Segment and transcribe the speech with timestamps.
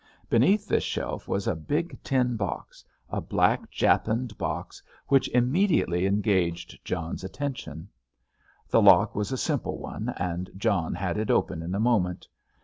[0.31, 6.83] Beneath this shelf was a big tin box, a black japanned box, which immediately engaged
[6.83, 7.87] John's attention.
[8.67, 12.27] The lock was a simple one, and John had it open in a moment.